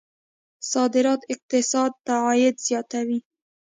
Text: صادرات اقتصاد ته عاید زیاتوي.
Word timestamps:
صادرات 0.71 1.21
اقتصاد 1.33 1.91
ته 2.05 2.13
عاید 2.25 2.55
زیاتوي. 2.67 3.19